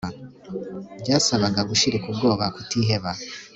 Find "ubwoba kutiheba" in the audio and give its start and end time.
2.11-3.11